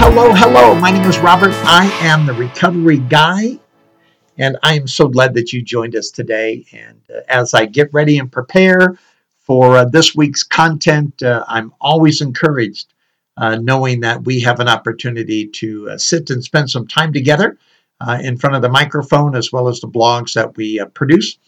[0.00, 0.76] Hello, hello.
[0.76, 1.52] My name is Robert.
[1.64, 3.58] I am the recovery guy,
[4.38, 6.64] and I am so glad that you joined us today.
[6.72, 8.96] And uh, as I get ready and prepare
[9.38, 12.94] for uh, this week's content, uh, I'm always encouraged
[13.36, 17.58] uh, knowing that we have an opportunity to uh, sit and spend some time together
[18.00, 21.38] uh, in front of the microphone as well as the blogs that we produce.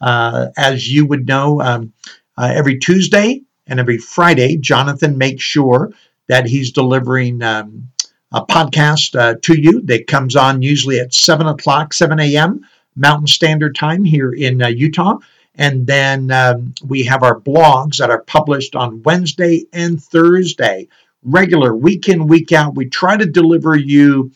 [0.00, 1.92] as you would know, um,
[2.38, 5.92] every Tuesday and every Friday, Jonathan makes sure
[6.28, 7.90] that he's delivering um,
[8.32, 12.66] a podcast uh, to you that comes on usually at 7 o'clock, 7 a.m.
[12.96, 15.18] Mountain Standard Time here in uh, Utah.
[15.54, 20.88] And then um, we have our blogs that are published on Wednesday and Thursday,
[21.24, 22.76] regular, week in, week out.
[22.76, 24.30] We try to deliver you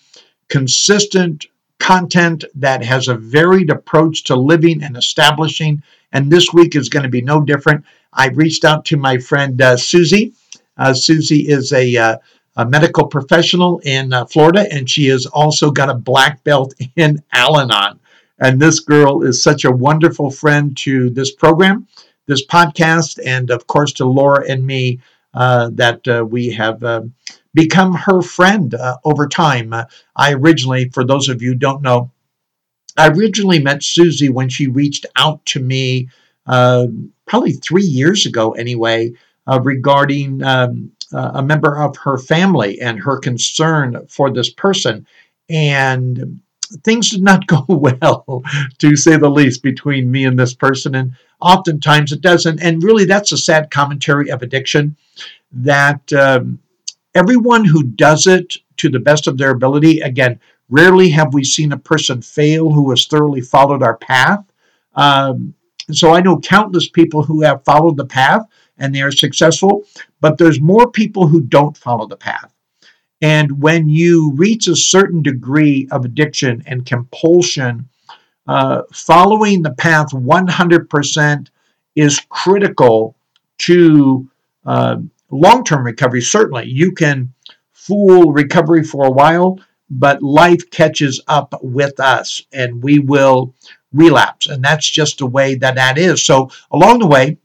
[0.48, 1.47] consistent
[1.79, 5.83] content that has a varied approach to living and establishing.
[6.13, 7.85] And this week is going to be no different.
[8.13, 10.35] I reached out to my friend uh, Susie
[10.77, 12.17] uh, Susie is a, uh,
[12.56, 17.22] a, medical professional in uh, Florida, and she has also got a black belt in
[17.33, 17.98] Al Anon.
[18.39, 21.86] And this girl is such a wonderful friend to this program,
[22.27, 25.00] this podcast, and of course to Laura and me
[25.34, 27.03] uh, that uh, we have uh,
[27.55, 29.73] become her friend over time.
[30.17, 32.11] I originally, for those of you don't know,
[32.97, 36.08] I originally met Susie when she reached out to me
[36.45, 39.12] probably three years ago anyway
[39.47, 45.07] uh, regarding um, uh, a member of her family and her concern for this person.
[45.49, 46.41] And
[46.85, 48.43] things did not go well,
[48.79, 50.95] to say the least, between me and this person.
[50.95, 52.63] And oftentimes it doesn't.
[52.63, 54.97] And really, that's a sad commentary of addiction
[55.53, 56.59] that um,
[57.15, 61.73] everyone who does it to the best of their ability, again, rarely have we seen
[61.73, 64.42] a person fail who has thoroughly followed our path.
[64.95, 65.55] Um,
[65.91, 68.47] so I know countless people who have followed the path
[68.79, 69.85] and they are successful,
[70.23, 72.55] but there's more people who don't follow the path.
[73.21, 77.89] And when you reach a certain degree of addiction and compulsion,
[78.47, 81.49] uh, following the path 100%
[81.97, 83.17] is critical
[83.59, 84.31] to
[84.65, 84.97] uh,
[85.31, 86.23] long term recovery.
[86.23, 87.33] Certainly, you can
[87.73, 89.59] fool recovery for a while,
[89.91, 93.55] but life catches up with us and we will
[93.93, 94.47] relapse.
[94.47, 96.25] And that's just the way that that is.
[96.25, 97.39] So, along the way,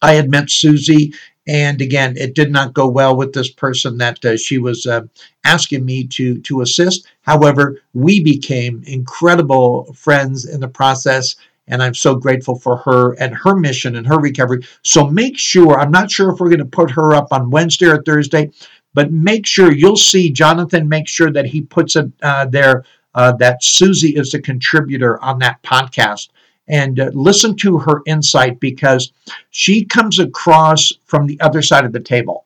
[0.00, 1.12] I had met Susie,
[1.48, 5.00] and again, it did not go well with this person that uh, she was uh,
[5.44, 7.08] asking me to to assist.
[7.22, 11.36] However, we became incredible friends in the process,
[11.66, 14.62] and I'm so grateful for her and her mission and her recovery.
[14.82, 17.86] So make sure I'm not sure if we're going to put her up on Wednesday
[17.86, 18.50] or Thursday,
[18.92, 20.86] but make sure you'll see Jonathan.
[20.86, 22.84] Make sure that he puts it uh, there.
[23.14, 26.28] Uh, that Susie is a contributor on that podcast
[26.68, 29.12] and uh, listen to her insight because
[29.50, 32.44] she comes across from the other side of the table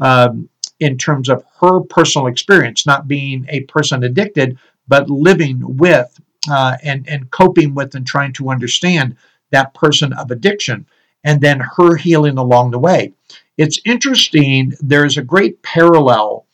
[0.00, 0.48] um,
[0.80, 6.18] in terms of her personal experience, not being a person addicted, but living with
[6.50, 9.16] uh, and, and coping with and trying to understand
[9.50, 10.86] that person of addiction,
[11.24, 13.12] and then her healing along the way.
[13.58, 16.46] It's interesting, there's a great parallel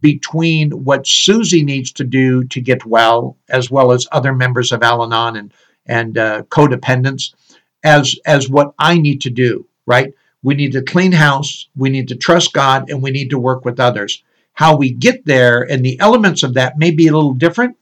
[0.00, 4.82] between what Susie needs to do to get well, as well as other members of
[4.82, 5.52] Al Anon and
[5.88, 7.34] and uh, codependence
[7.84, 9.66] as as what I need to do.
[9.86, 10.12] Right?
[10.42, 11.68] We need to clean house.
[11.76, 14.22] We need to trust God, and we need to work with others.
[14.52, 17.76] How we get there and the elements of that may be a little different,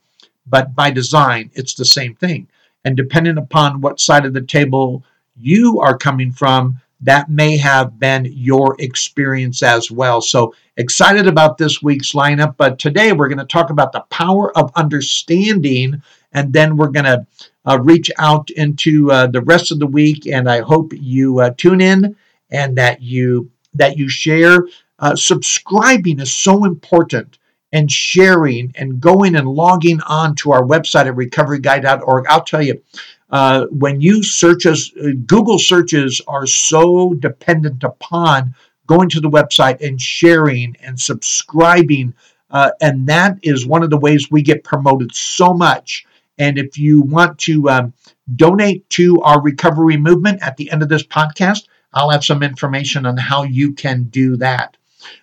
[0.46, 2.48] but by design, it's the same thing.
[2.84, 5.02] And depending upon what side of the table
[5.36, 10.20] you are coming from, that may have been your experience as well.
[10.20, 12.56] So excited about this week's lineup.
[12.56, 16.02] But today we're going to talk about the power of understanding,
[16.36, 17.26] and then we're going to
[17.64, 20.26] uh, reach out into uh, the rest of the week.
[20.26, 22.14] And I hope you uh, tune in
[22.50, 24.68] and that you that you share.
[24.98, 27.38] Uh, subscribing is so important,
[27.72, 32.26] and sharing and going and logging on to our website at recoveryguy.org.
[32.28, 32.82] I'll tell you.
[33.28, 38.54] Uh, when you search us, uh, Google searches are so dependent upon
[38.86, 42.14] going to the website and sharing and subscribing.
[42.52, 46.06] Uh, and that is one of the ways we get promoted so much
[46.38, 47.94] and if you want to um,
[48.34, 53.06] donate to our recovery movement at the end of this podcast, I'll have some information
[53.06, 54.76] on how you can do that.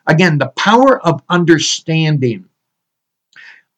[0.08, 2.46] Again, the power of understanding.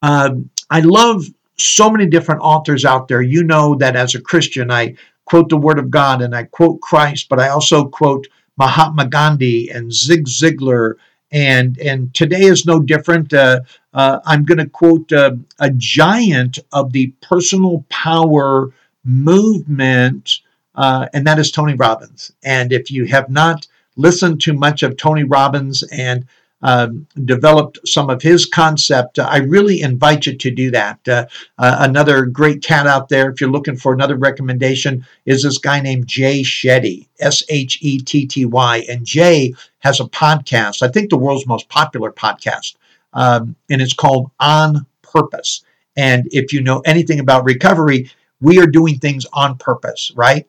[0.02, 1.24] Um, I love
[1.58, 3.22] so many different authors out there.
[3.22, 4.94] You know that as a Christian, I
[5.24, 9.70] quote the Word of God and I quote Christ, but I also quote Mahatma Gandhi
[9.70, 10.94] and Zig Ziglar.
[11.32, 13.32] And, and today is no different.
[13.32, 13.60] Uh,
[13.92, 18.72] uh, I'm going to quote uh, a giant of the personal power
[19.04, 20.40] movement,
[20.74, 22.32] uh, and that is Tony Robbins.
[22.44, 26.26] And if you have not listened to much of Tony Robbins and
[26.62, 31.06] um, developed some of his concept, I really invite you to do that.
[31.06, 31.26] Uh,
[31.58, 35.80] uh, another great cat out there, if you're looking for another recommendation, is this guy
[35.80, 38.84] named Jay Shetty, S H E T T Y.
[38.88, 42.76] And Jay has a podcast, I think the world's most popular podcast,
[43.12, 45.62] um, and it's called On Purpose.
[45.96, 48.10] And if you know anything about recovery,
[48.40, 50.46] we are doing things on purpose, right?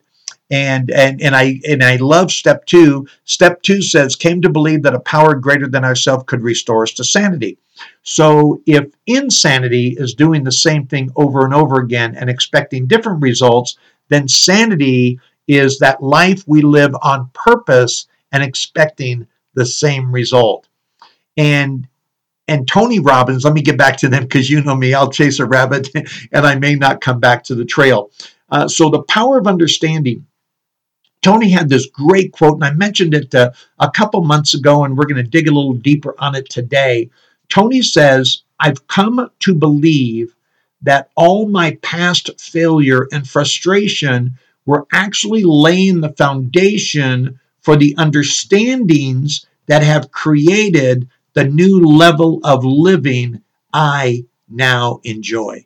[0.50, 3.08] And and and I and I love step two.
[3.26, 6.94] Step two says came to believe that a power greater than ourselves could restore us
[6.94, 7.58] to sanity.
[8.04, 13.22] So if insanity is doing the same thing over and over again and expecting different
[13.22, 13.78] results,
[14.10, 20.68] then sanity is that life we live on purpose and expecting the same result.
[21.36, 21.88] And
[22.48, 25.40] and Tony Robbins, let me get back to them because you know me, I'll chase
[25.40, 25.90] a rabbit
[26.32, 28.12] and I may not come back to the trail.
[28.50, 30.26] Uh, so the power of understanding
[31.28, 34.98] Tony had this great quote, and I mentioned it uh, a couple months ago, and
[34.98, 37.10] we're going to dig a little deeper on it today.
[37.50, 40.34] Tony says, I've come to believe
[40.84, 49.48] that all my past failure and frustration were actually laying the foundation for the understandings
[49.66, 53.42] that have created the new level of living
[53.74, 55.66] I now enjoy.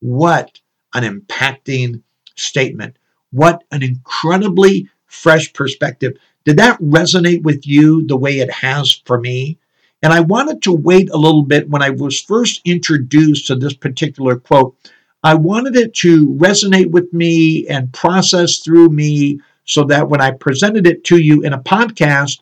[0.00, 0.60] What
[0.94, 2.00] an impacting
[2.36, 2.96] statement.
[3.32, 6.16] What an incredibly fresh perspective.
[6.44, 9.58] Did that resonate with you the way it has for me?
[10.02, 13.74] And I wanted to wait a little bit when I was first introduced to this
[13.74, 14.74] particular quote.
[15.22, 20.32] I wanted it to resonate with me and process through me so that when I
[20.32, 22.40] presented it to you in a podcast,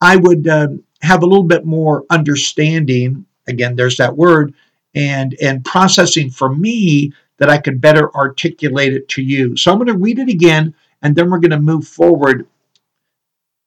[0.00, 0.68] I would uh,
[1.00, 3.24] have a little bit more understanding.
[3.46, 4.54] Again, there's that word,
[4.94, 9.56] and and processing for me that I could better articulate it to you.
[9.56, 12.46] So I'm going to read it again, and then we're going to move forward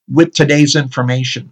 [0.09, 1.51] with today's information.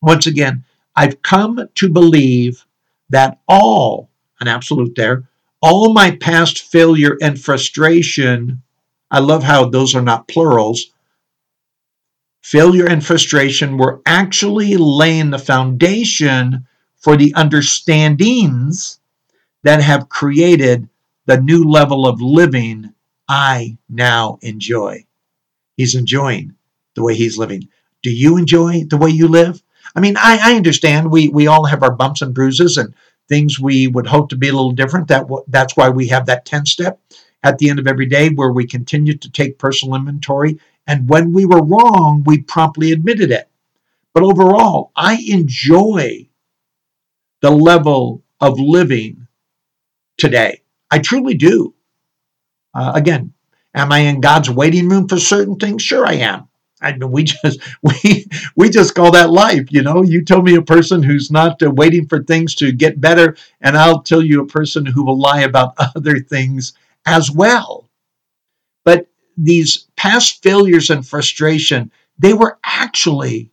[0.00, 0.64] Once again,
[0.94, 2.64] I've come to believe
[3.10, 4.08] that all,
[4.40, 5.28] an absolute there,
[5.60, 8.62] all my past failure and frustration,
[9.10, 10.92] I love how those are not plurals,
[12.42, 19.00] failure and frustration were actually laying the foundation for the understandings
[19.64, 20.88] that have created
[21.26, 22.92] the new level of living
[23.28, 25.04] I now enjoy.
[25.76, 26.54] He's enjoying
[26.94, 27.68] the way he's living.
[28.02, 29.62] Do you enjoy the way you live?
[29.94, 32.94] I mean, I, I understand we, we all have our bumps and bruises and
[33.28, 35.08] things we would hope to be a little different.
[35.08, 37.00] That That's why we have that 10 step
[37.42, 40.60] at the end of every day where we continue to take personal inventory.
[40.86, 43.48] And when we were wrong, we promptly admitted it.
[44.14, 46.28] But overall, I enjoy
[47.40, 49.26] the level of living
[50.16, 50.62] today.
[50.90, 51.74] I truly do.
[52.74, 53.32] Uh, again,
[53.74, 55.82] am I in God's waiting room for certain things?
[55.82, 56.48] Sure, I am.
[56.80, 59.72] I mean, we just we we just call that life.
[59.72, 63.00] You know, you tell me a person who's not uh, waiting for things to get
[63.00, 66.74] better, and I'll tell you a person who will lie about other things
[67.06, 67.88] as well.
[68.84, 73.50] But these past failures and frustration, they were actually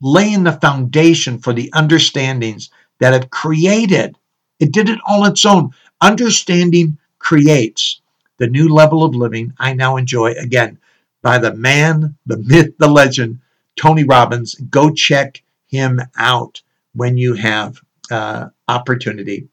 [0.00, 4.16] laying the foundation for the understandings that have created.
[4.58, 5.70] It did it all its own.
[6.02, 8.00] Understanding creates
[8.38, 10.78] the new level of living I now enjoy again
[11.22, 13.40] by the man, the myth, the legend,
[13.76, 14.54] Tony Robbins.
[14.70, 16.62] Go check him out
[16.94, 17.80] when you have
[18.10, 19.48] uh, opportunity.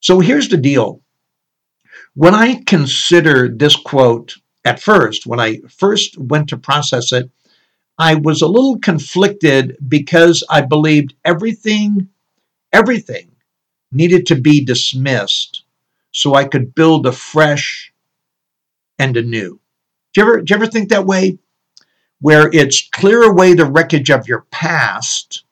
[0.00, 1.00] So here's the deal.
[2.14, 4.36] When I considered this quote
[4.66, 7.30] at first, when I first went to process it,
[7.98, 12.10] I was a little conflicted because I believed everything,
[12.70, 13.30] everything
[13.90, 15.62] needed to be dismissed
[16.16, 17.92] so I could build a fresh
[18.98, 19.60] and a new.
[20.14, 21.38] Do you ever, do you ever think that way?
[22.20, 25.44] Where it's clear away the wreckage of your past,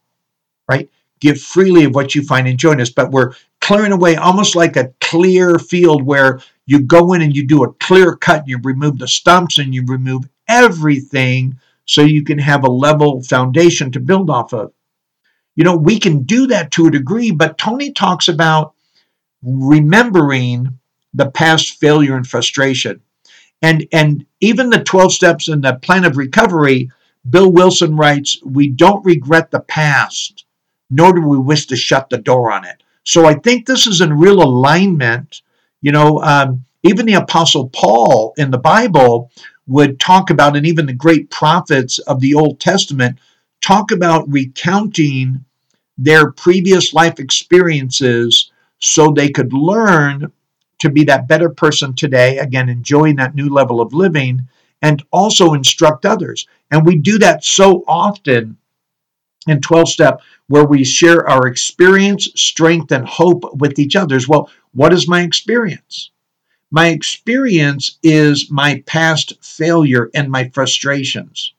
[0.66, 0.88] right?
[1.21, 5.59] Give freely of what you find enjoyment, but we're clearing away almost like a clear
[5.59, 9.06] field where you go in and you do a clear cut, and you remove the
[9.06, 14.54] stumps and you remove everything so you can have a level foundation to build off
[14.54, 14.73] of.
[15.56, 18.75] You know, we can do that to a degree, but Tony talks about
[19.44, 20.78] remembering
[21.12, 23.00] the past failure and frustration.
[23.62, 26.90] And, and even the 12 steps in the plan of recovery,
[27.28, 30.44] Bill Wilson writes, we don't regret the past,
[30.90, 32.82] nor do we wish to shut the door on it.
[33.04, 35.42] So I think this is in real alignment.
[35.80, 39.30] You know, um, even the Apostle Paul in the Bible
[39.66, 43.18] would talk about, and even the great prophets of the Old Testament
[43.62, 45.44] talk about recounting
[45.96, 50.33] their previous life experiences so they could learn
[50.81, 54.49] to be that better person today, again, enjoying that new level of living,
[54.83, 56.47] and also instruct others.
[56.71, 58.59] And we do that so often
[59.47, 64.19] in 12 step where we share our experience, strength, and hope with each other.
[64.28, 66.11] Well, what is my experience?
[66.71, 71.54] My experience is my past failure and my frustrations.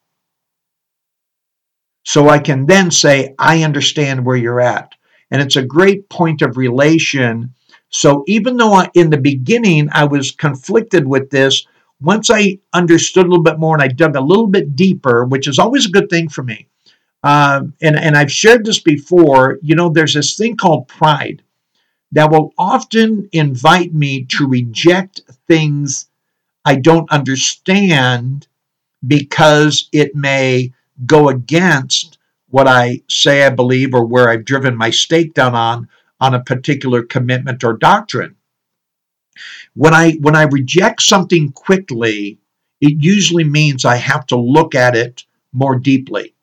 [2.03, 4.94] So I can then say, I understand where you're at.
[5.31, 7.53] And it's a great point of relation.
[7.89, 11.65] So even though I, in the beginning I was conflicted with this,
[12.01, 15.47] once I understood a little bit more and I dug a little bit deeper, which
[15.47, 16.67] is always a good thing for me,
[17.23, 21.41] um, and, and I've shared this before, you know, there's this thing called pride
[22.11, 26.07] that will often invite me to reject things
[26.63, 28.47] I don't understand
[29.05, 30.73] because it may
[31.05, 32.14] go against
[32.55, 35.89] what I say I believe or where I've driven my stake down on
[36.21, 38.37] on a particular commitment or doctrine.
[39.73, 42.39] When I when I reject something quickly,
[42.79, 46.33] it usually means I have to look at it more deeply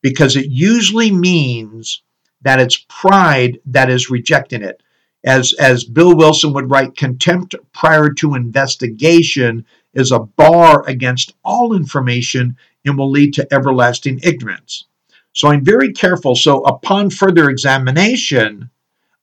[0.00, 2.00] because it usually means
[2.40, 4.82] that it's pride that is rejecting it.
[5.24, 11.74] As, as Bill Wilson would write, contempt prior to investigation is a bar against all
[11.74, 14.86] information and will lead to everlasting ignorance.
[15.34, 16.34] So I'm very careful.
[16.34, 18.70] So upon further examination,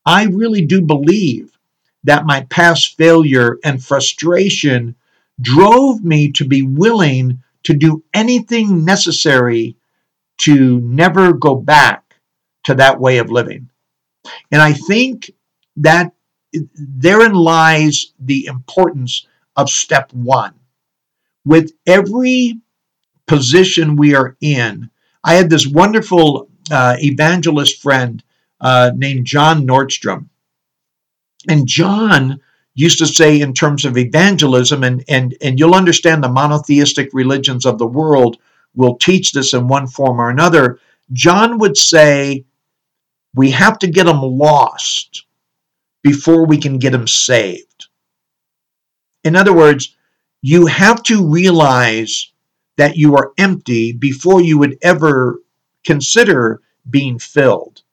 [0.06, 1.58] I really do believe
[2.03, 4.96] that my past failure and frustration
[5.39, 9.77] drove me to be willing to do anything necessary
[10.39, 12.15] to never go back
[12.63, 13.70] to that way of living.
[14.51, 15.32] And I think
[15.77, 16.13] that
[16.75, 19.25] therein lies the importance
[19.56, 20.53] of step one.
[21.46, 22.60] With every
[23.27, 24.89] position we are in.
[25.24, 28.24] I had this wonderful uh, evangelist friend
[28.60, 30.28] uh, named John Nordstrom.
[31.48, 32.40] And John
[32.74, 37.66] used to say, in terms of evangelism, and, and, and you'll understand the monotheistic religions
[37.66, 38.38] of the world
[38.75, 40.80] will teach this in one form or another.
[41.12, 42.46] John would say,
[43.34, 45.25] we have to get them lost
[46.04, 47.88] before we can get them saved.
[49.24, 49.96] In other words,
[50.42, 52.31] you have to realize
[52.82, 55.40] that you are empty before you would ever
[55.86, 57.84] consider being filled.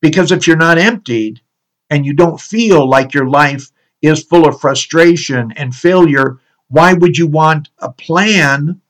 [0.00, 1.42] Because if you're not emptied
[1.90, 7.18] and you don't feel like your life is full of frustration and failure, why would
[7.18, 8.80] you want a plan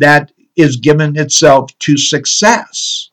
[0.00, 3.10] that is given itself to success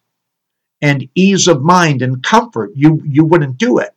[0.82, 2.72] and ease of mind and comfort?
[2.74, 3.92] You, you wouldn't do it.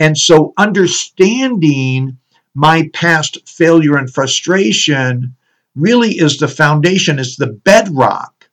[0.00, 2.16] And so understanding
[2.54, 5.36] my past failure and frustration
[5.76, 8.48] really is the foundation, is the bedrock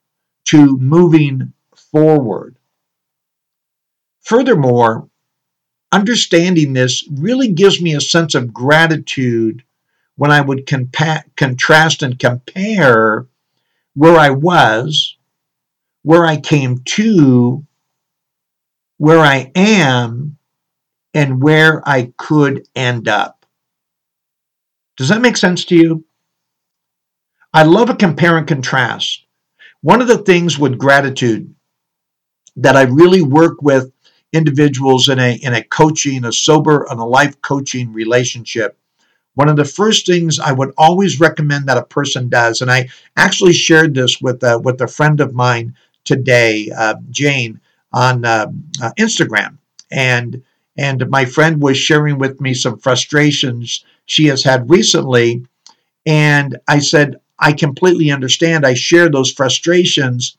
[0.45, 2.57] to moving forward.
[4.21, 5.09] Furthermore,
[5.91, 9.63] understanding this really gives me a sense of gratitude
[10.15, 13.25] when I would compa- contrast and compare
[13.95, 15.17] where I was,
[16.03, 17.65] where I came to,
[18.97, 20.37] where I am,
[21.13, 23.45] and where I could end up.
[24.97, 26.05] Does that make sense to you?
[27.53, 29.25] I love a compare and contrast.
[29.81, 31.53] One of the things with gratitude
[32.55, 33.91] that I really work with
[34.31, 38.77] individuals in a in a coaching, a sober and a life coaching relationship,
[39.35, 42.89] one of the first things I would always recommend that a person does, and I
[43.17, 47.59] actually shared this with uh, with a friend of mine today, uh, Jane,
[47.91, 48.47] on uh,
[48.81, 49.57] uh Instagram,
[49.91, 50.41] and
[50.75, 55.45] and my friend was sharing with me some frustrations she has had recently,
[56.05, 58.65] and I said, I completely understand.
[58.65, 60.37] I share those frustrations,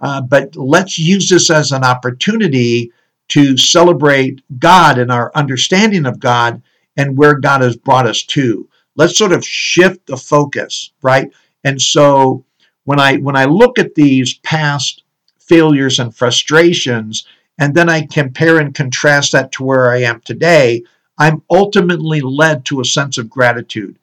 [0.00, 2.92] uh, but let's use this as an opportunity
[3.28, 6.62] to celebrate God and our understanding of God
[6.96, 8.68] and where God has brought us to.
[8.96, 11.32] Let's sort of shift the focus, right?
[11.64, 12.44] And so
[12.84, 15.02] when I when I look at these past
[15.38, 17.26] failures and frustrations,
[17.58, 20.82] and then I compare and contrast that to where I am today,
[21.18, 23.98] I'm ultimately led to a sense of gratitude.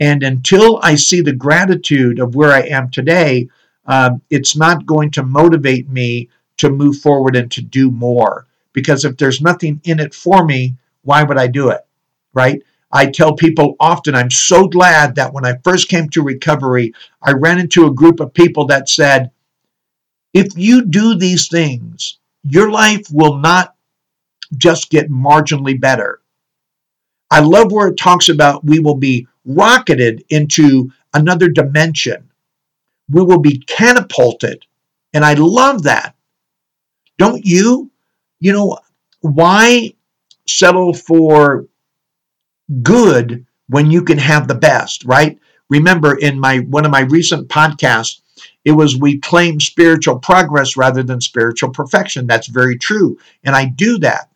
[0.00, 3.48] And until I see the gratitude of where I am today,
[3.86, 8.46] um, it's not going to motivate me to move forward and to do more.
[8.72, 11.80] Because if there's nothing in it for me, why would I do it?
[12.34, 12.62] Right?
[12.92, 17.32] I tell people often, I'm so glad that when I first came to recovery, I
[17.32, 19.30] ran into a group of people that said,
[20.34, 23.74] if you do these things, your life will not
[24.56, 26.20] just get marginally better.
[27.30, 32.30] I love where it talks about we will be rocketed into another dimension.
[33.08, 34.66] We will be catapulted.
[35.14, 36.14] And I love that.
[37.18, 37.90] Don't you?
[38.40, 38.78] You know,
[39.20, 39.94] why
[40.46, 41.66] settle for
[42.82, 45.38] good when you can have the best, right?
[45.68, 48.20] Remember in my one of my recent podcasts,
[48.64, 52.26] it was we claim spiritual progress rather than spiritual perfection.
[52.26, 53.18] That's very true.
[53.44, 54.28] And I do that.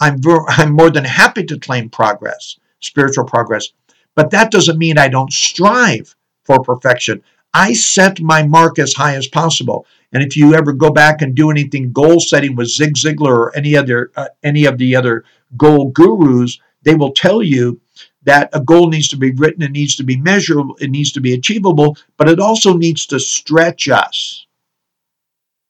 [0.00, 3.68] I'm, I'm more than happy to claim progress, spiritual progress.
[4.16, 6.14] But that doesn't mean I don't strive
[6.44, 7.22] for perfection.
[7.54, 9.86] I set my mark as high as possible.
[10.12, 13.56] And if you ever go back and do anything goal setting with Zig Ziglar or
[13.56, 15.24] any other uh, any of the other
[15.56, 17.80] goal gurus, they will tell you
[18.24, 21.20] that a goal needs to be written, it needs to be measurable, it needs to
[21.20, 24.46] be achievable, but it also needs to stretch us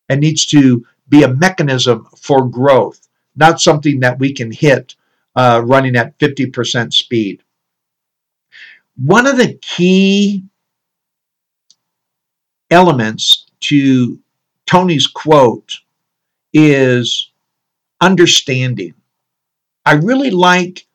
[0.09, 4.97] It needs to be a mechanism for growth, not something that we can hit
[5.37, 7.43] uh, running at 50% speed.
[9.03, 10.45] One of the key
[12.71, 14.19] elements to
[14.67, 15.79] Tony's quote
[16.53, 17.31] is
[18.03, 18.93] understanding.
[19.87, 20.87] I really like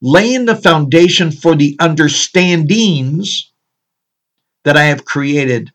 [0.00, 3.50] laying the foundation for the understandings
[4.64, 5.70] that I have created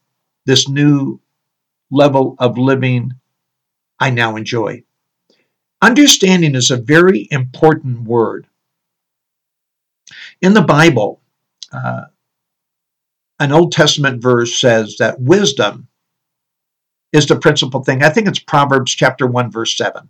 [0.47, 1.19] this new
[1.91, 3.11] level of living
[3.99, 4.81] I now enjoy.
[5.83, 8.47] Understanding is a very important word.
[10.41, 11.21] In the Bible,
[11.75, 12.05] uh,
[13.39, 15.87] an Old Testament verse says that wisdom
[17.13, 18.03] is the principal thing.
[18.03, 20.09] I think it's Proverbs chapter 1, verse 7.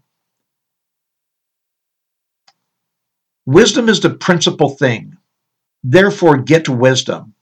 [3.45, 5.17] Wisdom is the principal thing.
[5.83, 7.35] Therefore, get wisdom.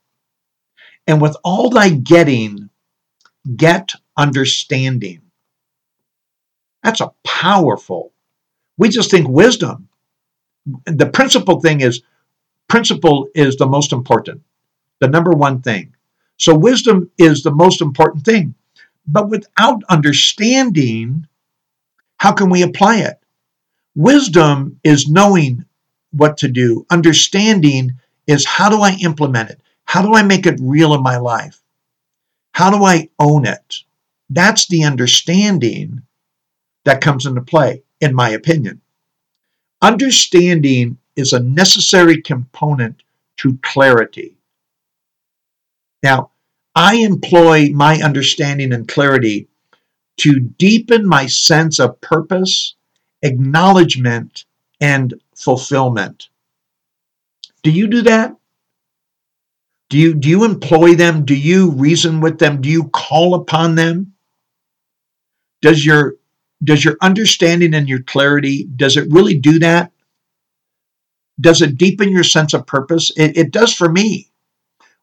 [1.08, 2.70] And with all thy getting,
[3.56, 5.22] get understanding.
[6.84, 8.13] That's a powerful.
[8.77, 9.89] We just think wisdom.
[10.86, 12.03] The principal thing is
[12.67, 14.41] principal is the most important,
[14.99, 15.95] the number one thing.
[16.38, 18.56] So wisdom is the most important thing.
[19.06, 21.28] But without understanding,
[22.17, 23.19] how can we apply it?
[23.95, 25.65] Wisdom is knowing
[26.12, 26.86] what to do.
[26.89, 29.62] Understanding is how do I implement it?
[29.86, 31.62] How do I make it real in my life?
[32.54, 33.84] How do I own it?
[34.30, 36.04] That's the understanding
[36.86, 38.82] that comes into play, in my opinion.
[39.82, 43.04] Understanding is a necessary component
[43.38, 44.38] to clarity.
[46.02, 46.32] Now,
[46.76, 49.47] I employ my understanding and clarity
[50.17, 52.76] to deepen my sense of purpose,
[53.21, 54.45] acknowledgement,
[54.82, 56.30] and fulfillment.
[57.63, 58.36] Do you do that?
[59.89, 61.23] Do you, do you employ them?
[61.23, 62.62] Do you reason with them?
[62.62, 64.13] Do you call upon them?
[65.62, 66.15] Does your
[66.63, 69.92] does your understanding and your clarity does it really do that?
[71.39, 73.12] Does it deepen your sense of purpose?
[73.17, 74.30] It, it does for me.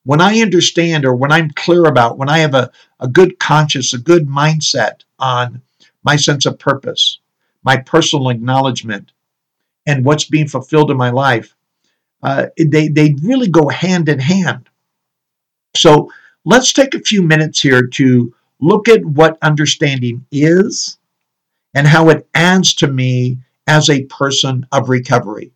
[0.05, 3.93] When I understand or when I'm clear about, when I have a, a good conscience,
[3.93, 5.61] a good mindset on
[6.03, 7.19] my sense of purpose,
[7.63, 9.13] my personal acknowledgement,
[9.87, 11.55] and what's being fulfilled in my life,
[12.23, 14.69] uh, they, they really go hand in hand.
[15.77, 16.11] So
[16.45, 20.99] let's take a few minutes here to look at what understanding is
[21.75, 25.53] and how it adds to me as a person of recovery.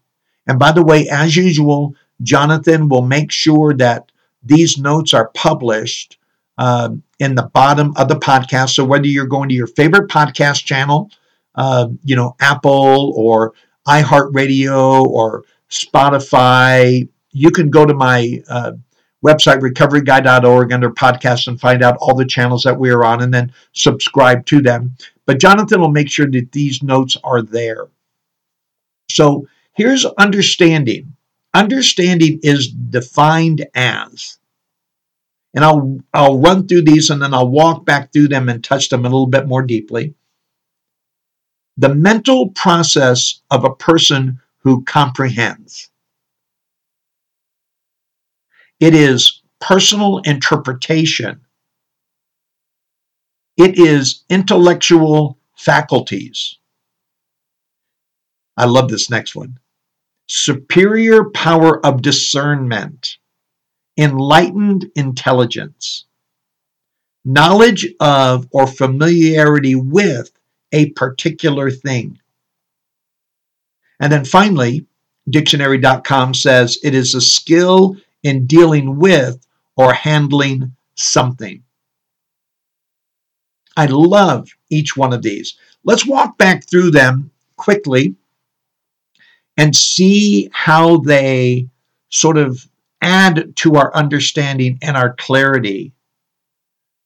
[0.46, 4.10] And by the way, as usual, Jonathan will make sure that
[4.42, 6.18] these notes are published
[6.58, 8.70] uh, in the bottom of the podcast.
[8.70, 11.10] So whether you're going to your favorite podcast channel,
[11.54, 13.54] uh, you know, Apple or
[13.86, 17.08] iHeartRadio or Spotify.
[17.32, 18.72] You can go to my uh,
[19.24, 23.32] website, recoveryguy.org, under podcasts and find out all the channels that we are on and
[23.32, 24.94] then subscribe to them.
[25.26, 27.88] But Jonathan will make sure that these notes are there.
[29.10, 31.16] So here's understanding.
[31.54, 34.38] Understanding is defined as,
[35.54, 38.88] and I'll I'll run through these and then I'll walk back through them and touch
[38.88, 40.14] them a little bit more deeply
[41.76, 45.90] the mental process of a person who comprehends.
[48.80, 51.40] It is personal interpretation.
[53.56, 56.58] It is intellectual faculties.
[58.56, 59.58] I love this next one.
[60.26, 63.18] Superior power of discernment,
[63.98, 66.06] enlightened intelligence,
[67.24, 70.30] knowledge of or familiarity with
[70.72, 72.18] a particular thing.
[74.00, 74.86] And then finally,
[75.28, 81.62] dictionary.com says it is a skill in dealing with or handling something.
[83.76, 85.56] I love each one of these.
[85.84, 88.16] Let's walk back through them quickly
[89.56, 91.68] and see how they
[92.10, 92.66] sort of
[93.00, 95.92] add to our understanding and our clarity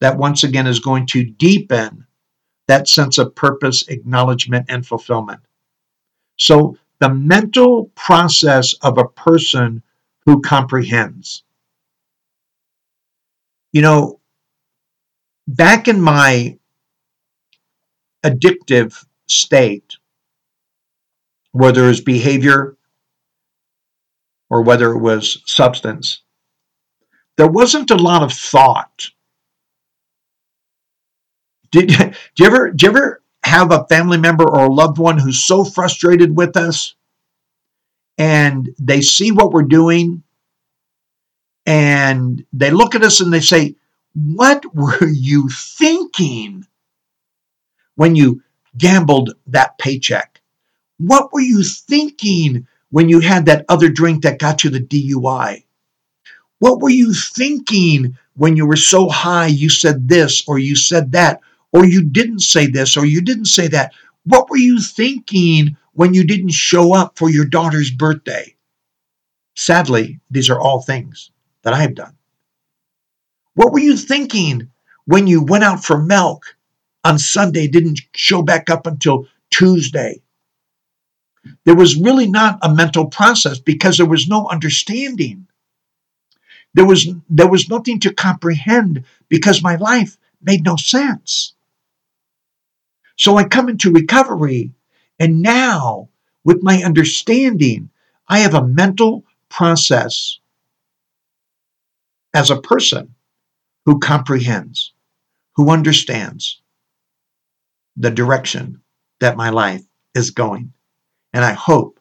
[0.01, 2.07] that once again is going to deepen
[2.69, 5.41] that sense of purpose, acknowledgement, and fulfillment.
[6.39, 9.83] So, the mental process of a person
[10.27, 11.43] who comprehends.
[13.73, 14.21] You know,
[15.47, 16.59] back in my
[18.25, 19.98] addictive state,
[21.59, 22.77] whether it was behavior
[24.49, 26.23] or whether it was substance,
[27.37, 29.11] there wasn't a lot of thought.
[31.71, 31.91] Did,
[32.39, 35.65] you ever did you ever have a family member or a loved one who's so
[35.65, 36.95] frustrated with us
[38.19, 40.23] and they see what we're doing
[41.67, 43.75] and they look at us and they say,
[44.15, 46.67] What were you thinking
[47.97, 48.43] when you
[48.77, 50.38] gambled that paycheck?
[50.99, 55.65] What were you thinking when you had that other drink that got you the DUI?
[56.59, 61.13] What were you thinking when you were so high you said this or you said
[61.13, 61.41] that
[61.73, 63.93] or you didn't say this or you didn't say that?
[64.25, 68.57] What were you thinking when you didn't show up for your daughter's birthday?
[69.55, 71.31] Sadly, these are all things
[71.63, 72.17] that I have done.
[73.55, 74.71] What were you thinking
[75.07, 76.57] when you went out for milk
[77.05, 80.23] on Sunday, didn't show back up until Tuesday?
[81.65, 85.47] There was really not a mental process because there was no understanding.
[86.75, 91.55] There was, there was nothing to comprehend because my life made no sense.
[93.17, 94.73] So I come into recovery,
[95.19, 96.09] and now,
[96.45, 97.91] with my understanding,
[98.29, 100.39] I have a mental process
[102.33, 103.15] as a person
[103.87, 104.93] who comprehends,
[105.57, 106.61] who understands
[107.97, 108.81] the direction
[109.19, 109.83] that my life
[110.15, 110.73] is going.
[111.39, 112.01] And I hope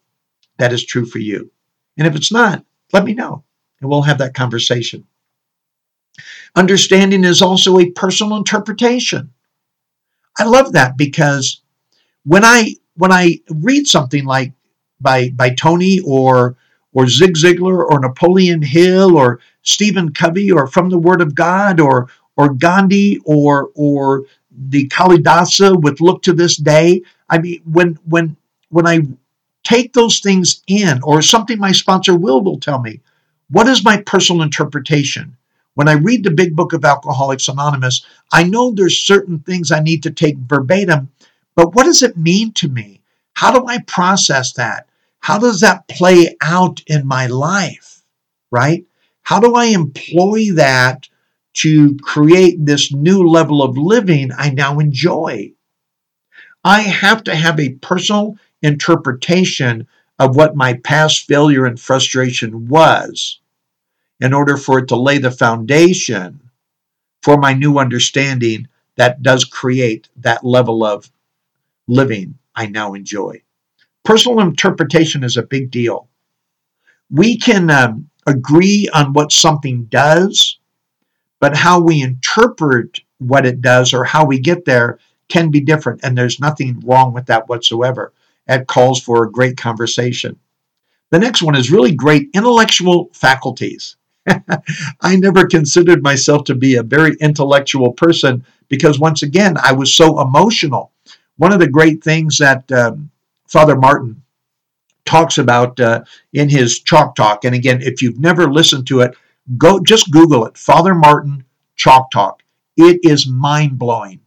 [0.57, 1.51] that is true for you.
[1.95, 3.43] And if it's not, let me know
[3.79, 5.05] and we'll have that conversation.
[6.55, 9.31] Understanding is also a personal interpretation.
[10.39, 11.61] I love that because
[12.23, 14.53] when I when I read something like
[14.99, 16.57] by by Tony or
[16.93, 21.79] or Zig Ziglar or Napoleon Hill or Stephen Covey or From the Word of God
[21.79, 27.03] or or Gandhi or or the Kalidasa with Look to This Day.
[27.29, 28.35] I mean, when when
[28.69, 29.01] when I
[29.67, 33.01] take those things in, or something my sponsor Will will tell me,
[33.49, 35.35] what is my personal interpretation?
[35.73, 39.81] When I read the big book of Alcoholics Anonymous, I know there's certain things I
[39.81, 41.09] need to take verbatim,
[41.53, 43.01] but what does it mean to me?
[43.33, 44.87] How do I process that?
[45.19, 48.03] How does that play out in my life?
[48.49, 48.85] Right?
[49.23, 51.09] How do I employ that
[51.55, 55.51] to create this new level of living I now enjoy?
[56.63, 59.87] I have to have a personal interpretation
[60.19, 63.39] of what my past failure and frustration was
[64.19, 66.39] in order for it to lay the foundation
[67.21, 71.11] for my new understanding that does create that level of
[71.87, 73.41] living I now enjoy.
[74.03, 76.07] Personal interpretation is a big deal.
[77.11, 80.57] We can um, agree on what something does,
[81.39, 86.01] but how we interpret what it does or how we get there can be different,
[86.03, 88.13] and there's nothing wrong with that whatsoever.
[88.47, 90.39] That calls for a great conversation.
[91.11, 93.95] The next one is really great intellectual faculties.
[95.01, 99.93] I never considered myself to be a very intellectual person because, once again, I was
[99.95, 100.91] so emotional.
[101.37, 103.09] One of the great things that um,
[103.47, 104.21] Father Martin
[105.05, 109.15] talks about uh, in his Chalk Talk, and again, if you've never listened to it,
[109.57, 112.43] go just Google it Father Martin Chalk Talk.
[112.75, 114.19] It is mind blowing.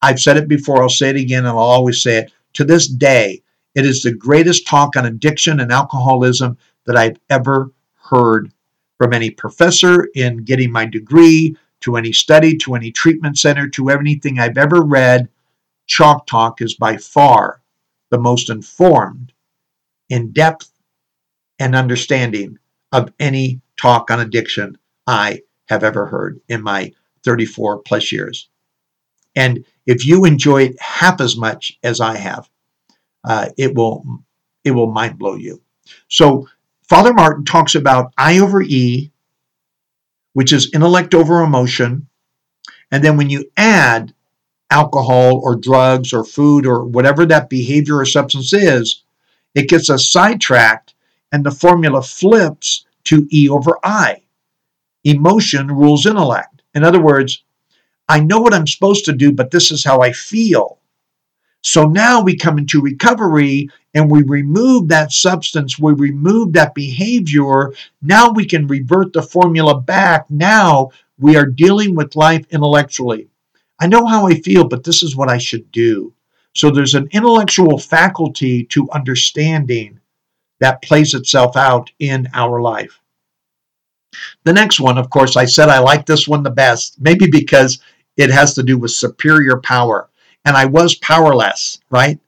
[0.00, 2.32] I've said it before, I'll say it again, and I'll always say it.
[2.54, 3.42] To this day,
[3.76, 7.70] it is the greatest talk on addiction and alcoholism that I've ever
[8.10, 8.50] heard
[8.96, 13.90] from any professor in getting my degree, to any study, to any treatment center, to
[13.90, 15.28] anything I've ever read,
[15.86, 17.60] Chalk Talk is by far
[18.10, 19.32] the most informed,
[20.08, 20.70] in depth,
[21.58, 22.58] and understanding
[22.92, 26.92] of any talk on addiction I have ever heard in my
[27.24, 28.48] 34 plus years.
[29.34, 32.48] And if you enjoy it half as much as I have,
[33.26, 34.22] uh, it will
[34.64, 35.60] it will mind blow you.
[36.08, 36.48] So
[36.88, 39.10] Father Martin talks about I over E,
[40.32, 42.08] which is intellect over emotion.
[42.90, 44.14] And then when you add
[44.70, 49.02] alcohol or drugs or food or whatever that behavior or substance is,
[49.54, 50.94] it gets us sidetracked
[51.32, 54.22] and the formula flips to E over I.
[55.04, 56.62] Emotion rules intellect.
[56.74, 57.44] In other words,
[58.08, 60.78] I know what I'm supposed to do, but this is how I feel.
[61.66, 67.72] So now we come into recovery and we remove that substance, we remove that behavior,
[68.00, 70.30] now we can revert the formula back.
[70.30, 73.26] Now we are dealing with life intellectually.
[73.80, 76.14] I know how I feel, but this is what I should do.
[76.54, 79.98] So there's an intellectual faculty to understanding
[80.60, 83.00] that plays itself out in our life.
[84.44, 87.80] The next one, of course, I said I like this one the best, maybe because
[88.16, 90.08] it has to do with superior power.
[90.46, 92.20] And I was powerless, right?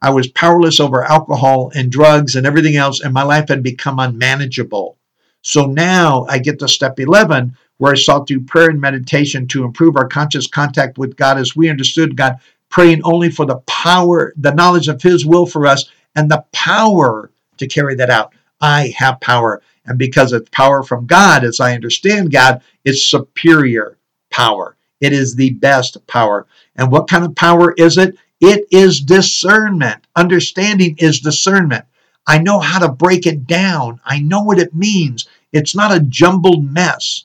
[0.00, 4.00] I was powerless over alcohol and drugs and everything else, and my life had become
[4.00, 4.96] unmanageable.
[5.42, 9.64] So now I get to step 11, where I sought through prayer and meditation to
[9.64, 12.38] improve our conscious contact with God as we understood God,
[12.70, 17.30] praying only for the power, the knowledge of His will for us, and the power
[17.58, 18.32] to carry that out.
[18.62, 19.62] I have power.
[19.84, 23.98] And because it's power from God, as I understand God, it's superior
[24.30, 24.76] power.
[25.02, 26.46] It is the best power.
[26.76, 28.16] And what kind of power is it?
[28.40, 30.06] It is discernment.
[30.16, 31.84] Understanding is discernment.
[32.26, 34.00] I know how to break it down.
[34.04, 35.28] I know what it means.
[35.52, 37.24] It's not a jumbled mess.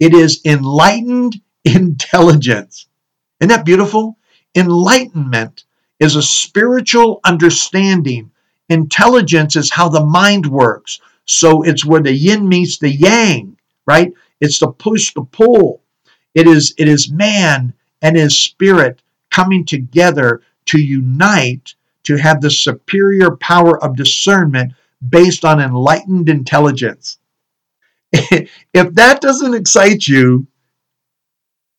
[0.00, 2.86] It is enlightened intelligence.
[3.40, 4.18] Isn't that beautiful?
[4.56, 5.64] Enlightenment
[6.00, 8.32] is a spiritual understanding.
[8.68, 11.00] Intelligence is how the mind works.
[11.26, 13.56] So it's where the yin meets the yang,
[13.86, 14.12] right?
[14.40, 15.82] It's the push, the pull.
[16.38, 21.74] It is it is man and his spirit coming together to unite
[22.04, 24.72] to have the superior power of discernment
[25.08, 27.18] based on enlightened intelligence.
[28.12, 30.46] if that doesn't excite you,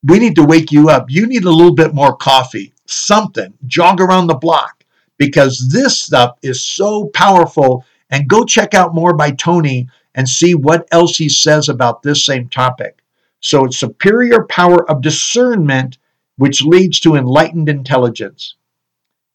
[0.03, 1.09] we need to wake you up.
[1.09, 4.83] You need a little bit more coffee, something, jog around the block,
[5.17, 7.85] because this stuff is so powerful.
[8.09, 12.25] And go check out more by Tony and see what else he says about this
[12.25, 12.98] same topic.
[13.41, 15.97] So it's superior power of discernment,
[16.37, 18.55] which leads to enlightened intelligence,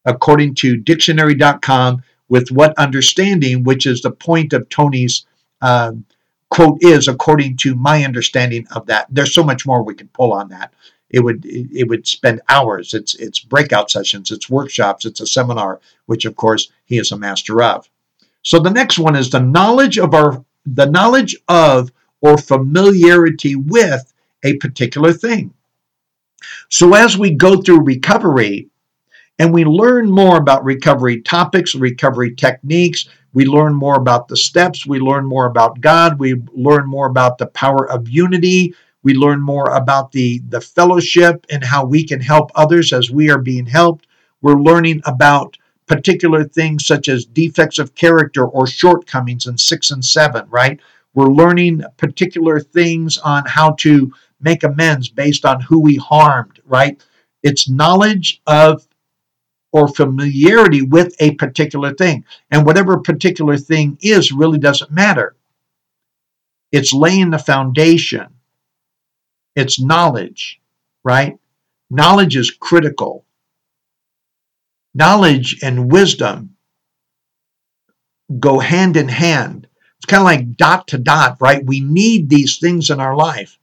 [0.05, 5.27] according to dictionary.com, with what understanding, which is the point of Tony's
[5.61, 6.05] um,
[6.51, 9.07] quote is according to my understanding of that.
[9.11, 10.73] There's so much more we could pull on that.
[11.11, 12.95] It would it would spend hours.
[12.95, 17.19] It's it's breakout sessions, it's workshops, it's a seminar, which of course he is a
[17.19, 17.89] master of.
[18.43, 21.91] So the next one is the knowledge of our the knowledge of
[22.25, 24.13] or familiarity with
[24.45, 25.53] a particular thing.
[26.71, 28.71] So as we go through recovery
[29.39, 34.87] and we learn more about recovery topics, recovery techniques, we learn more about the steps.
[34.87, 36.19] We learn more about God.
[36.19, 38.75] We learn more about the power of unity.
[39.03, 43.31] We learn more about the, the fellowship and how we can help others as we
[43.31, 44.07] are being helped.
[44.41, 50.03] We're learning about particular things such as defects of character or shortcomings in six and
[50.03, 50.81] seven, right?
[51.15, 57.03] We're learning particular things on how to make amends based on who we harmed, right?
[57.43, 58.87] It's knowledge of
[59.73, 62.25] or familiarity with a particular thing.
[62.51, 65.35] And whatever particular thing is really doesn't matter.
[66.71, 68.27] It's laying the foundation,
[69.57, 70.61] it's knowledge,
[71.05, 71.39] right?
[71.91, 73.25] Knowledge is critical.
[74.95, 76.57] Knowledge and wisdom
[78.39, 79.67] go hand in hand.
[80.05, 81.65] It's kind of like dot to dot, right?
[81.65, 83.59] We need these things in our life.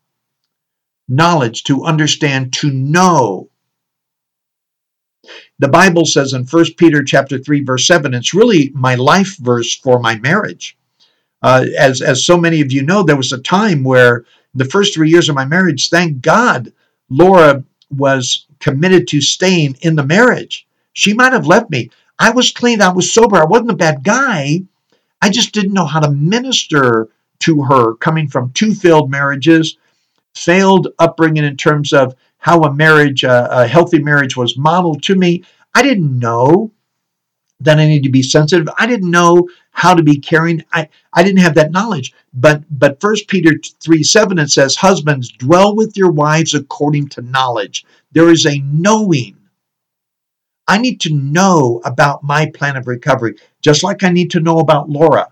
[1.08, 3.52] Knowledge to understand, to know
[5.60, 9.76] the Bible says in 1 Peter chapter 3 verse 7 it's really my life verse
[9.76, 10.76] for my marriage.
[11.44, 14.26] Uh, as as so many of you know there was a time where
[14.56, 16.74] the first 3 years of my marriage thank God
[17.08, 20.66] Laura was committed to staying in the marriage.
[20.94, 21.92] She might have left me.
[22.18, 24.64] I was clean, I was sober, I wasn't a bad guy.
[25.22, 29.78] I just didn't know how to minister to her coming from two failed marriages,
[30.36, 35.16] failed upbringing in terms of how a marriage, uh, a healthy marriage was modeled to
[35.16, 35.44] me.
[35.76, 36.72] I didn't know
[37.60, 38.68] that I need to be sensitive.
[38.78, 40.64] I didn't know how to be caring.
[40.74, 42.14] I, I didn't have that knowledge.
[42.34, 47.22] But but First Peter 3 7 it says, Husbands, dwell with your wives according to
[47.22, 47.86] knowledge.
[48.12, 49.38] There is a knowing.
[50.72, 54.60] I need to know about my plan of recovery, just like I need to know
[54.60, 55.28] about Laura.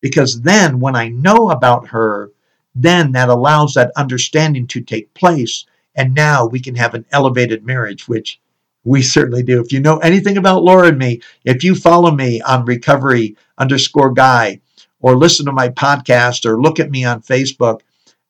[0.00, 2.30] Because then when I know about her,
[2.74, 5.66] then that allows that understanding to take place
[5.96, 8.40] and now we can have an elevated marriage, which
[8.82, 9.60] we certainly do.
[9.60, 14.14] If you know anything about Laura and me, if you follow me on recovery underscore
[14.14, 14.62] guy,
[15.00, 17.80] or listen to my podcast, or look at me on Facebook,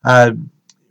[0.04, 0.32] uh,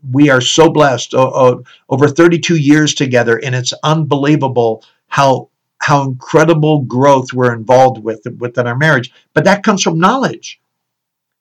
[0.09, 1.13] we are so blessed.
[1.13, 5.49] over 32 years together, and it's unbelievable how
[5.81, 9.11] how incredible growth we're involved with within our marriage.
[9.33, 10.59] But that comes from knowledge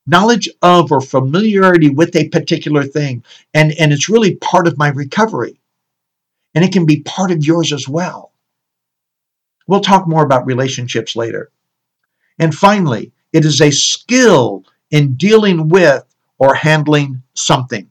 [0.09, 3.23] knowledge of or familiarity with a particular thing.
[3.55, 5.61] And, and it's really part of my recovery.
[6.55, 8.33] And it can be part of yours as well.
[9.67, 11.51] We'll talk more about relationships later.
[12.39, 16.05] And finally, it is a skill in dealing with
[16.39, 17.91] or handling something.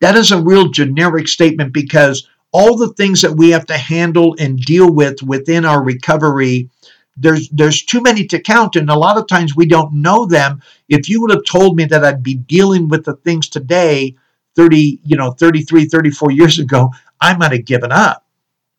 [0.00, 4.34] That is a real generic statement because all the things that we have to handle
[4.38, 6.70] and deal with within our recovery
[7.16, 10.60] there's there's too many to count and a lot of times we don't know them.
[10.88, 14.14] If you would have told me that i'd be dealing with the things today
[14.54, 18.24] 30 you know 33 34 years ago i might have given up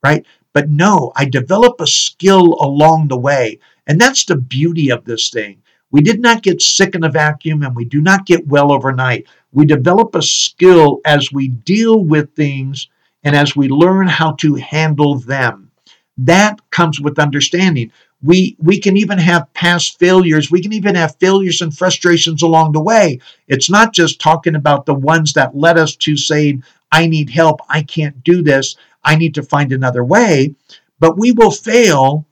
[0.04, 0.26] right?
[0.54, 5.30] But no i develop a skill along the way and that's the beauty of this
[5.30, 5.62] thing.
[5.92, 9.26] We did not get sick in a vacuum and we do not get well overnight.
[9.54, 12.90] We develop a skill as we deal with things
[13.24, 15.72] and as we learn how to handle them.
[16.18, 17.92] That comes with understanding.
[18.24, 20.50] We, we can even have past failures.
[20.50, 23.20] We can even have failures and frustrations along the way.
[23.48, 27.62] It's not just talking about the ones that led us to saying, I need help,
[27.70, 30.56] I can't do this, I need to find another way.
[31.00, 32.26] But we will fail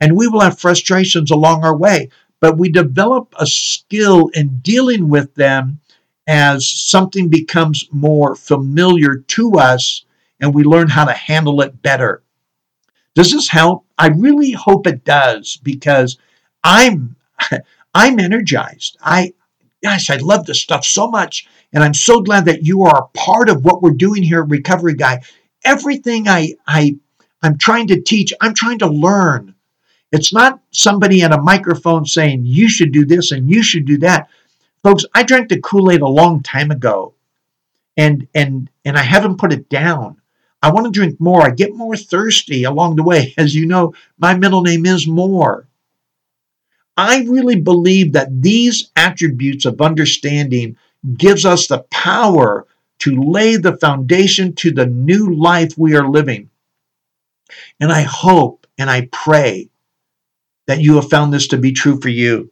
[0.00, 5.08] and we will have frustrations along our way but we develop a skill in dealing
[5.08, 5.78] with them
[6.26, 10.04] as something becomes more familiar to us
[10.40, 12.22] and we learn how to handle it better.
[13.14, 13.84] Does this help?
[13.98, 16.18] I really hope it does because
[16.64, 17.16] I'm
[17.94, 18.96] I'm energized.
[19.02, 19.34] I
[19.82, 23.18] gosh, I love this stuff so much and I'm so glad that you are a
[23.18, 25.22] part of what we're doing here at Recovery Guy.
[25.64, 26.96] Everything I I
[27.42, 29.54] I'm trying to teach, I'm trying to learn.
[30.12, 33.98] It's not somebody at a microphone saying, you should do this and you should do
[33.98, 34.28] that.
[34.82, 37.14] Folks, I drank the Kool Aid a long time ago
[37.96, 40.20] and, and, and I haven't put it down.
[40.62, 41.42] I want to drink more.
[41.42, 43.34] I get more thirsty along the way.
[43.38, 45.66] As you know, my middle name is More.
[46.96, 50.76] I really believe that these attributes of understanding
[51.16, 52.66] gives us the power
[52.98, 56.50] to lay the foundation to the new life we are living.
[57.80, 59.70] And I hope and I pray
[60.66, 62.50] that you have found this to be true for you.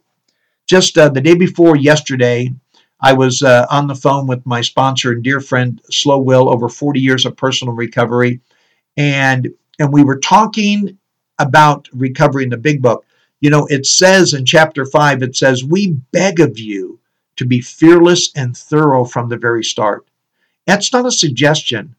[0.67, 2.53] Just uh, the day before yesterday,
[3.01, 6.69] I was uh, on the phone with my sponsor and dear friend Slow Will, over
[6.69, 8.41] 40 years of personal recovery,
[8.97, 10.97] and and we were talking
[11.39, 13.05] about recovery in the Big Book.
[13.39, 16.99] You know, it says in chapter five, it says, "We beg of you
[17.37, 20.05] to be fearless and thorough from the very start."
[20.67, 21.95] That's not a suggestion.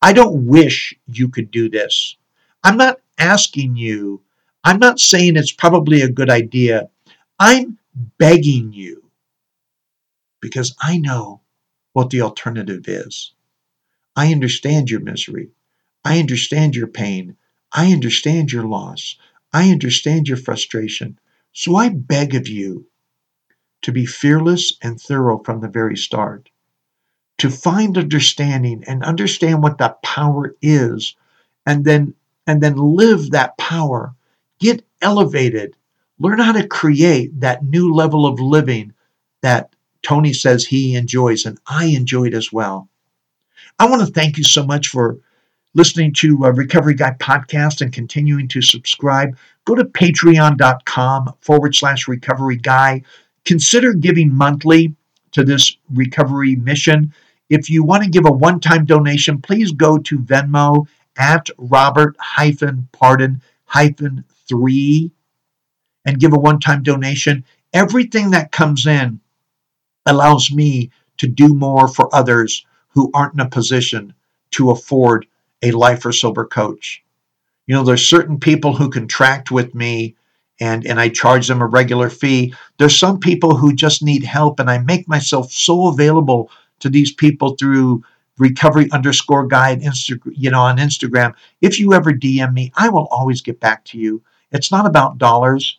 [0.00, 2.16] I don't wish you could do this.
[2.64, 4.22] I'm not asking you
[4.66, 6.88] I'm not saying it's probably a good idea.
[7.38, 7.78] I'm
[8.18, 9.04] begging you
[10.40, 11.42] because I know
[11.92, 13.32] what the alternative is.
[14.16, 15.50] I understand your misery.
[16.04, 17.36] I understand your pain.
[17.72, 19.16] I understand your loss.
[19.52, 21.18] I understand your frustration.
[21.52, 22.86] So I beg of you
[23.82, 26.50] to be fearless and thorough from the very start,
[27.38, 31.16] to find understanding and understand what that power is,
[31.66, 32.14] and then
[32.46, 34.14] and then live that power
[34.58, 35.76] Get elevated.
[36.18, 38.94] Learn how to create that new level of living
[39.42, 39.75] that
[40.06, 42.88] Tony says he enjoys, and I enjoyed as well.
[43.80, 45.18] I want to thank you so much for
[45.74, 49.36] listening to a Recovery Guy podcast and continuing to subscribe.
[49.64, 53.02] Go to patreon.com forward slash recovery guy.
[53.44, 54.94] Consider giving monthly
[55.32, 57.12] to this recovery mission.
[57.50, 60.86] If you want to give a one time donation, please go to Venmo
[61.18, 65.10] at Robert hyphen Pardon hyphen three
[66.04, 67.44] and give a one time donation.
[67.72, 69.20] Everything that comes in
[70.06, 74.14] allows me to do more for others who aren't in a position
[74.52, 75.26] to afford
[75.62, 77.02] a life or sober coach.
[77.66, 80.16] You know, there's certain people who contract with me
[80.60, 82.54] and, and I charge them a regular fee.
[82.78, 87.12] There's some people who just need help, and I make myself so available to these
[87.12, 88.02] people through
[88.38, 91.34] recovery underscore guy Insta, you know on Instagram.
[91.60, 94.22] If you ever DM me, I will always get back to you.
[94.52, 95.78] It's not about dollars,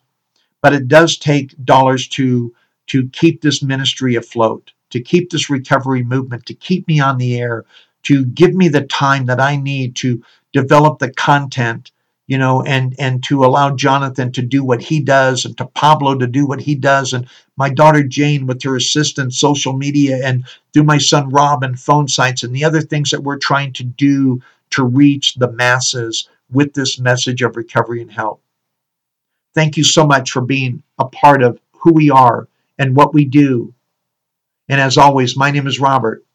[0.62, 2.54] but it does take dollars to
[2.88, 7.40] to keep this ministry afloat, to keep this recovery movement, to keep me on the
[7.40, 7.66] air,
[8.04, 10.24] to give me the time that I need to
[10.54, 11.92] develop the content,
[12.28, 16.16] you know, and and to allow Jonathan to do what he does and to Pablo
[16.16, 17.28] to do what he does and
[17.58, 22.08] my daughter Jane with her assistant social media and through my son Rob and phone
[22.08, 26.74] sites and the other things that we're trying to do to reach the masses with
[26.74, 28.42] this message of recovery and help.
[29.54, 32.48] Thank you so much for being a part of who we are
[32.78, 33.74] and what we do.
[34.70, 36.26] And as always, my name is Robert,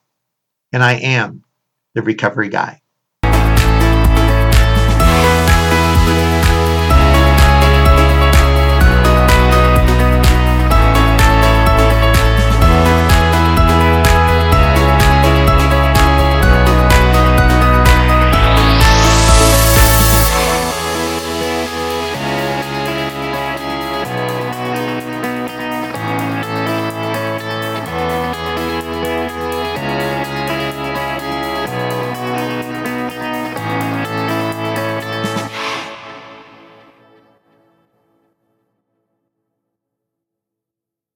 [0.73, 1.45] and I am
[1.95, 2.82] the recovery guy.